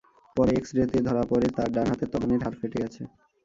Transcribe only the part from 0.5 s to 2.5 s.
এক্স-রেতে ধরা পড়ে তাঁর ডান হাতের তর্জনীর